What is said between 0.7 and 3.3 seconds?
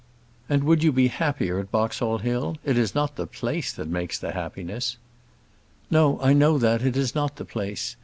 you be happier at Boxall Hill? It is not the